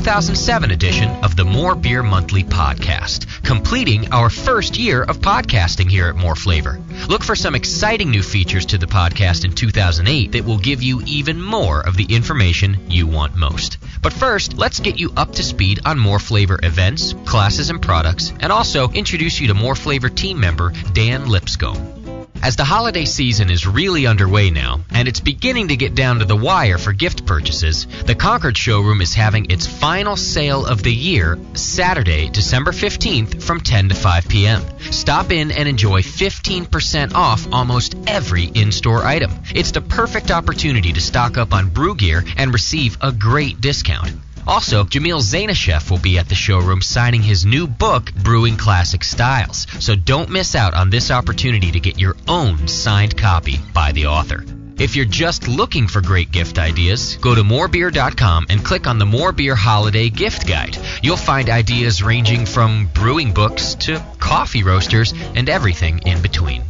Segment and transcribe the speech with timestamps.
[0.00, 6.06] 2007 edition of the More Beer Monthly podcast, completing our first year of podcasting here
[6.06, 6.80] at More Flavor.
[7.10, 11.02] Look for some exciting new features to the podcast in 2008 that will give you
[11.04, 13.76] even more of the information you want most.
[14.00, 18.32] But first, let's get you up to speed on More Flavor events, classes, and products,
[18.40, 21.99] and also introduce you to More Flavor team member Dan Lipschome.
[22.42, 26.24] As the holiday season is really underway now, and it's beginning to get down to
[26.24, 30.92] the wire for gift purchases, the Concord showroom is having its final sale of the
[30.92, 34.62] year Saturday, December 15th from 10 to 5 p.m.
[34.78, 39.30] Stop in and enjoy 15% off almost every in store item.
[39.54, 44.12] It's the perfect opportunity to stock up on brew gear and receive a great discount.
[44.46, 49.66] Also, Jamil Zainasheff will be at the showroom signing his new book, Brewing Classic Styles.
[49.78, 54.06] So don't miss out on this opportunity to get your own signed copy by the
[54.06, 54.44] author.
[54.80, 59.04] If you're just looking for great gift ideas, go to morebeer.com and click on the
[59.04, 60.78] More Beer Holiday Gift Guide.
[61.02, 66.62] You'll find ideas ranging from brewing books to coffee roasters and everything in between.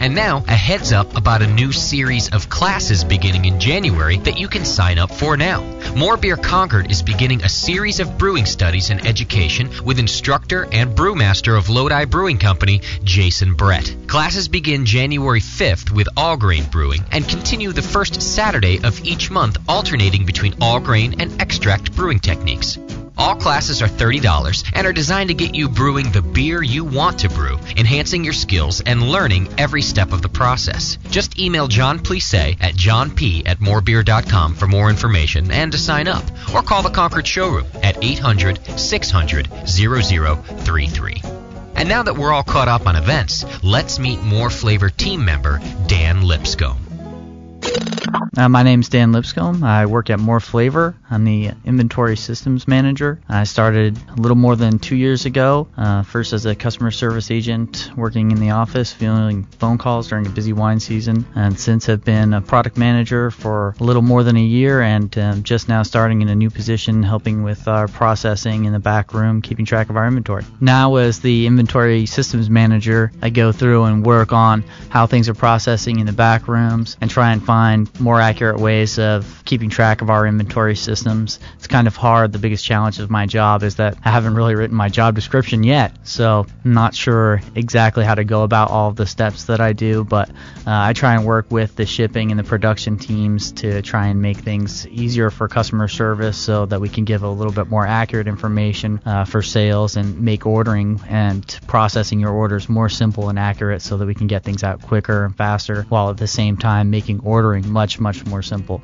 [0.00, 4.38] And now, a heads up about a new series of classes beginning in January that
[4.38, 5.62] you can sign up for now.
[5.94, 10.94] More Beer Concord is beginning a series of brewing studies and education with instructor and
[10.94, 13.94] brewmaster of Lodi Brewing Company, Jason Brett.
[14.06, 19.30] Classes begin January 5th with all grain brewing and continue the first Saturday of each
[19.30, 22.78] month, alternating between all grain and extract brewing techniques.
[23.18, 27.18] All classes are $30 and are designed to get you brewing the beer you want
[27.20, 30.98] to brew, enhancing your skills and learning every step of the process.
[31.10, 36.24] Just email John Plisse at johnp at morebeer.com for more information and to sign up,
[36.54, 41.22] or call the Concord showroom at 800 600 0033.
[41.76, 45.60] And now that we're all caught up on events, let's meet more flavor team member
[45.86, 46.85] Dan Lipschome.
[48.36, 49.62] Uh, my name's Dan Lipschome.
[49.62, 50.94] I work at More Flavor.
[51.10, 53.20] I'm the inventory systems manager.
[53.28, 57.30] I started a little more than two years ago, uh, first as a customer service
[57.30, 61.86] agent working in the office, fielding phone calls during a busy wine season, and since
[61.86, 65.68] have been a product manager for a little more than a year and um, just
[65.68, 69.64] now starting in a new position helping with our processing in the back room, keeping
[69.64, 70.44] track of our inventory.
[70.60, 75.34] Now, as the inventory systems manager, I go through and work on how things are
[75.34, 77.65] processing in the back rooms and try and find
[77.98, 81.38] more accurate ways of keeping track of our inventory systems.
[81.56, 82.32] It's kind of hard.
[82.32, 85.62] The biggest challenge of my job is that I haven't really written my job description
[85.62, 89.72] yet, so I'm not sure exactly how to go about all the steps that I
[89.72, 90.32] do, but uh,
[90.66, 94.38] I try and work with the shipping and the production teams to try and make
[94.38, 98.28] things easier for customer service so that we can give a little bit more accurate
[98.28, 103.82] information uh, for sales and make ordering and processing your orders more simple and accurate
[103.82, 106.90] so that we can get things out quicker and faster while at the same time
[106.90, 108.82] making ordering much, much more simple.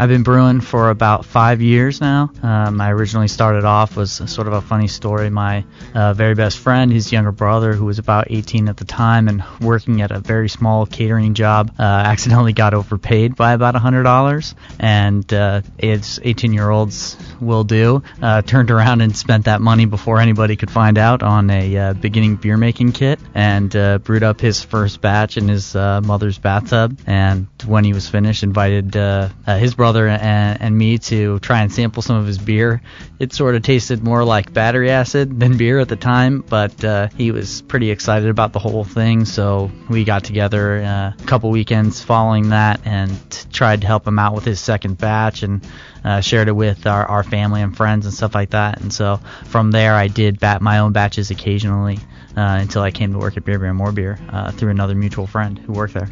[0.00, 2.30] I've been brewing for about five years now.
[2.40, 5.28] Um, I originally started off was sort of a funny story.
[5.28, 9.26] My uh, very best friend, his younger brother, who was about 18 at the time
[9.26, 14.54] and working at a very small catering job, uh, accidentally got overpaid by about $100,
[14.78, 20.54] and uh, as 18-year-olds will do, uh, turned around and spent that money before anybody
[20.54, 24.62] could find out on a uh, beginning beer making kit, and uh, brewed up his
[24.62, 27.00] first batch in his mother's bathtub.
[27.04, 31.72] And when he was finished, invited his brother brother and, and me to try and
[31.72, 32.82] sample some of his beer.
[33.18, 37.08] It sort of tasted more like battery acid than beer at the time, but uh,
[37.16, 41.50] he was pretty excited about the whole thing, so we got together uh, a couple
[41.50, 43.18] weekends following that and
[43.50, 45.66] tried to help him out with his second batch and
[46.04, 48.82] uh, shared it with our, our family and friends and stuff like that.
[48.82, 51.96] And so from there, I did bat my own batches occasionally
[52.36, 54.94] uh, until I came to work at Beer Beer and More Beer uh, through another
[54.94, 56.10] mutual friend who worked there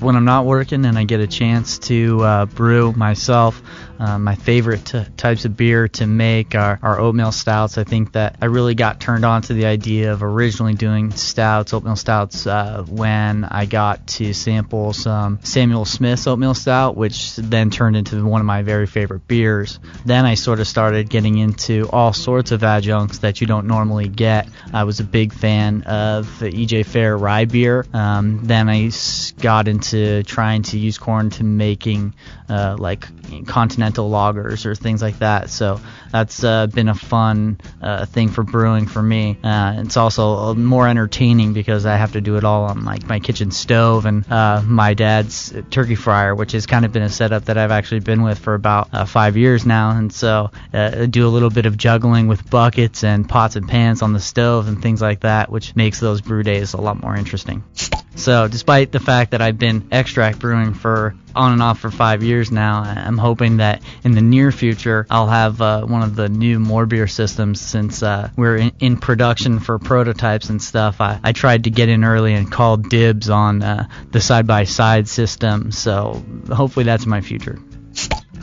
[0.00, 3.60] when I'm not working and I get a chance to uh, brew myself,
[3.98, 7.78] uh, my favorite t- types of beer to make are, are oatmeal stouts.
[7.78, 11.74] I think that I really got turned on to the idea of originally doing stouts,
[11.74, 17.70] oatmeal stouts, uh, when I got to sample some Samuel Smith's oatmeal stout, which then
[17.70, 19.80] turned into one of my very favorite beers.
[20.06, 24.08] Then I sort of started getting into all sorts of adjuncts that you don't normally
[24.08, 24.48] get.
[24.72, 27.84] I was a big fan of EJ Fair rye beer.
[27.92, 28.90] Um, then I
[29.40, 29.87] got into
[30.26, 32.14] trying to use corn to making
[32.48, 33.06] uh, like
[33.46, 35.50] continental lagers or things like that.
[35.50, 35.80] So
[36.10, 39.38] that's uh, been a fun uh, thing for brewing for me.
[39.42, 43.20] Uh, it's also more entertaining because I have to do it all on like my
[43.20, 47.46] kitchen stove and uh, my dad's turkey fryer, which has kind of been a setup
[47.46, 49.90] that I've actually been with for about uh, five years now.
[49.90, 53.68] And so uh, I do a little bit of juggling with buckets and pots and
[53.68, 57.00] pans on the stove and things like that, which makes those brew days a lot
[57.02, 57.62] more interesting.
[58.18, 62.24] So, despite the fact that I've been extract brewing for on and off for five
[62.24, 66.28] years now, I'm hoping that in the near future I'll have uh, one of the
[66.28, 71.00] new more beer systems since uh, we're in, in, production for prototypes and stuff.
[71.00, 74.64] I, I, tried to get in early and call dibs on uh, the side by
[74.64, 76.20] side system, so
[76.52, 77.60] hopefully that's my future.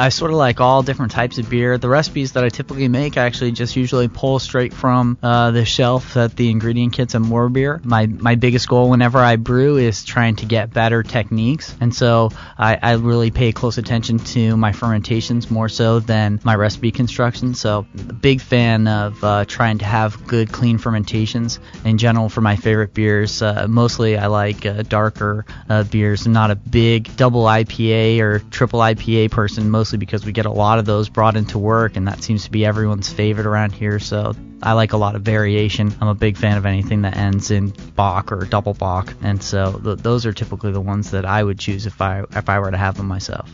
[0.00, 1.76] I sort of like all different types of beer.
[1.76, 5.66] The recipes that I typically make, I actually just usually pull straight from uh, the
[5.66, 7.82] shelf at the ingredient kits at More Beer.
[7.84, 12.30] My my biggest goal whenever I brew is trying to get better techniques, and so
[12.56, 17.52] I, I really pay close attention to my fermentations more so than my recipe construction.
[17.52, 17.82] So,
[18.22, 22.94] big fan of uh, trying to have good, clean fermentations in general for my favorite
[22.94, 23.42] beers.
[23.42, 26.24] Uh, mostly, I like uh, darker uh, beers.
[26.24, 30.52] I'm not a big double IPA or triple IPA person mostly because we get a
[30.52, 33.98] lot of those brought into work, and that seems to be everyone's favorite around here.
[33.98, 35.92] So I like a lot of variation.
[36.00, 39.80] I'm a big fan of anything that ends in bock or double bock, and so
[39.82, 42.70] th- those are typically the ones that I would choose if I if I were
[42.70, 43.50] to have them myself.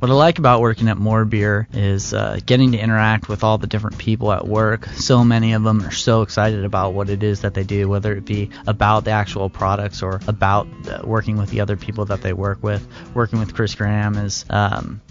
[0.00, 3.58] What I like about working at More Beer is uh, getting to interact with all
[3.58, 4.86] the different people at work.
[4.86, 8.14] So many of them are so excited about what it is that they do, whether
[8.14, 12.22] it be about the actual products or about uh, working with the other people that
[12.22, 12.86] they work with.
[13.12, 15.02] Working with Chris Graham is um,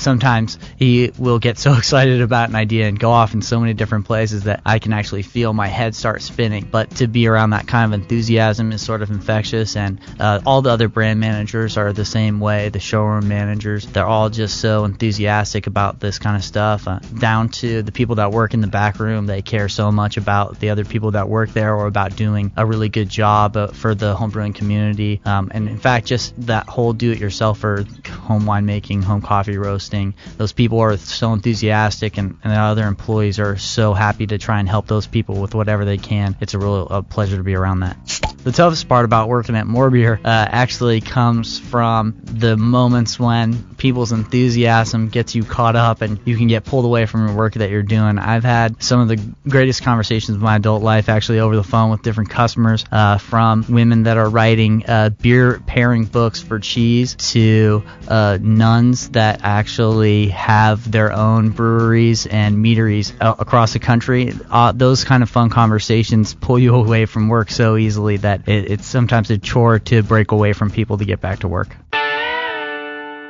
[0.00, 3.74] sometimes he will get so excited about an idea and go off in so many
[3.74, 6.68] different places that I can actually feel my head start spinning.
[6.70, 10.62] But to be around that kind of enthusiasm is sort of infectious, and uh, all
[10.62, 12.68] the other brand managers are the same way.
[12.68, 16.88] The showroom managers, they're all just so enthusiastic about this kind of stuff.
[16.88, 20.16] Uh, down to the people that work in the back room, they care so much
[20.16, 23.68] about the other people that work there or about doing a really good job uh,
[23.68, 25.20] for the homebrewing community.
[25.24, 29.89] Um, and in fact, just that whole do-it-yourselfer home winemaking, home coffee roast
[30.36, 34.60] Those people are so enthusiastic, and, and the other employees are so happy to try
[34.60, 36.36] and help those people with whatever they can.
[36.40, 37.96] It's a real a pleasure to be around that.
[38.42, 43.74] The toughest part about working at More Beer uh, actually comes from the moments when
[43.74, 47.52] people's enthusiasm gets you caught up and you can get pulled away from the work
[47.54, 48.18] that you're doing.
[48.18, 49.16] I've had some of the
[49.46, 53.66] greatest conversations of my adult life actually over the phone with different customers, uh, from
[53.68, 59.79] women that are writing uh, beer pairing books for cheese to uh, nuns that actually
[60.28, 64.32] have their own breweries and meaderies across the country.
[64.48, 68.48] Uh, those kind of fun conversations pull you away from work so easily that that
[68.48, 71.76] it, it's sometimes a chore to break away from people to get back to work.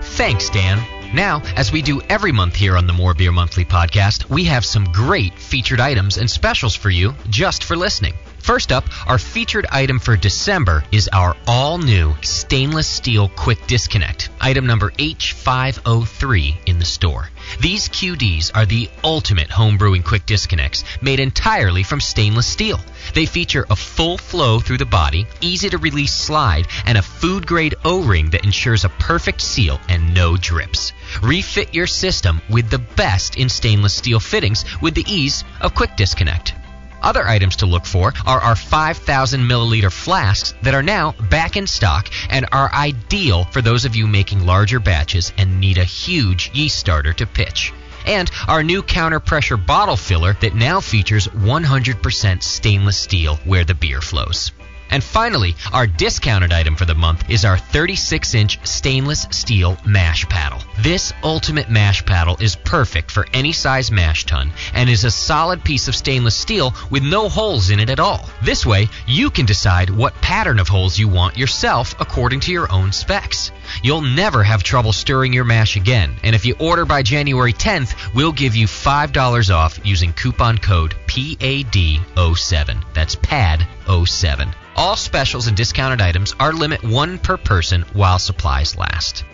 [0.02, 0.82] Thanks, Dan.
[1.14, 4.64] Now, as we do every month here on the More Beer Monthly podcast, we have
[4.64, 8.14] some great featured items and specials for you just for listening.
[8.50, 14.28] First up, our featured item for December is our all new stainless steel quick disconnect,
[14.40, 17.30] item number H503 in the store.
[17.60, 22.80] These QDs are the ultimate home brewing quick disconnects made entirely from stainless steel.
[23.14, 27.46] They feature a full flow through the body, easy to release slide, and a food
[27.46, 30.92] grade O ring that ensures a perfect seal and no drips.
[31.22, 35.94] Refit your system with the best in stainless steel fittings with the ease of quick
[35.94, 36.54] disconnect.
[37.02, 41.66] Other items to look for are our 5,000 milliliter flasks that are now back in
[41.66, 46.50] stock and are ideal for those of you making larger batches and need a huge
[46.54, 47.72] yeast starter to pitch.
[48.06, 53.74] And our new counter pressure bottle filler that now features 100% stainless steel where the
[53.74, 54.52] beer flows.
[54.90, 60.28] And finally, our discounted item for the month is our 36 inch stainless steel mash
[60.28, 60.60] paddle.
[60.80, 65.62] This ultimate mash paddle is perfect for any size mash tun and is a solid
[65.62, 68.28] piece of stainless steel with no holes in it at all.
[68.42, 72.70] This way, you can decide what pattern of holes you want yourself according to your
[72.72, 73.52] own specs.
[73.82, 78.14] You'll never have trouble stirring your mash again, and if you order by January 10th,
[78.14, 82.84] we'll give you $5 off using coupon code PAD07.
[82.94, 84.54] That's PAD07.
[84.76, 89.24] All specials and discounted items are limit one per person while supplies last.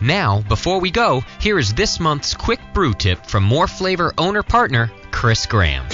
[0.00, 4.42] Now, before we go, here is this month's quick brew tip from More Flavor owner
[4.42, 5.86] partner Chris Graham.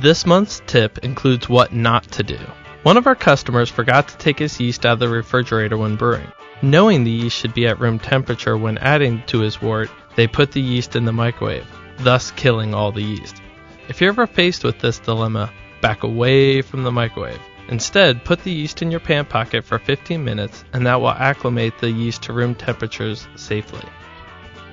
[0.00, 2.38] This month's tip includes what not to do.
[2.82, 6.30] One of our customers forgot to take his yeast out of the refrigerator when brewing.
[6.62, 10.52] Knowing the yeast should be at room temperature when adding to his wort, they put
[10.52, 11.66] the yeast in the microwave,
[11.98, 13.42] thus killing all the yeast.
[13.88, 17.40] If you're ever faced with this dilemma, back away from the microwave.
[17.68, 21.78] Instead, put the yeast in your pant pocket for 15 minutes, and that will acclimate
[21.78, 23.82] the yeast to room temperatures safely.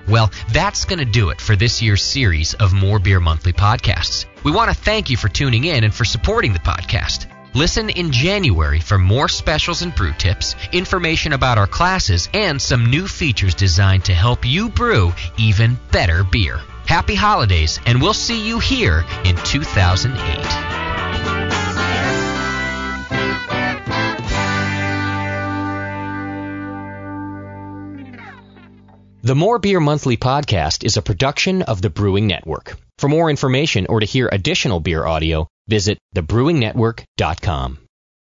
[0.08, 4.26] Well, that's going to do it for this year's series of More Beer Monthly podcasts.
[4.44, 7.33] We want to thank you for tuning in and for supporting the podcast.
[7.56, 12.88] Listen in January for more specials and brew tips, information about our classes, and some
[12.88, 16.60] new features designed to help you brew even better beer.
[16.88, 20.74] Happy holidays, and we'll see you here in 2008.
[29.22, 32.78] The More Beer Monthly podcast is a production of the Brewing Network.
[32.98, 37.83] For more information or to hear additional beer audio, visit thebrewingnetwork.com.